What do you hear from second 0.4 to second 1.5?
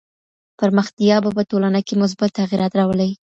پرمختيا به په